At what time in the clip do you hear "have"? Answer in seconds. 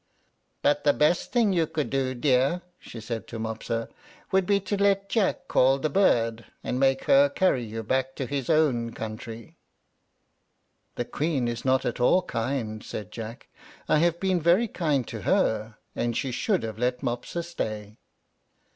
13.99-14.19, 16.63-16.79